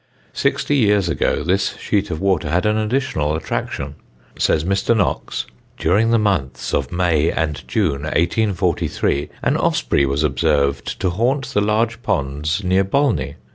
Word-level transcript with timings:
Sixty 0.33 0.77
years 0.77 1.09
ago 1.09 1.43
this 1.43 1.77
sheet 1.77 2.09
of 2.09 2.19
water 2.19 2.49
had 2.49 2.65
an 2.65 2.75
additional 2.75 3.35
attraction. 3.35 3.93
Says 4.35 4.63
Mr. 4.63 4.97
Knox, 4.97 5.45
"During 5.77 6.09
the 6.09 6.17
months 6.17 6.73
of 6.73 6.91
May 6.91 7.29
and 7.29 7.63
June, 7.67 8.01
1843, 8.05 9.29
an 9.43 9.57
osprey 9.57 10.07
was 10.07 10.23
observed 10.23 10.99
to 11.01 11.11
haunt 11.11 11.53
the 11.53 11.61
large 11.61 12.01
ponds 12.01 12.63
near 12.63 12.83
Bolney. 12.83 13.35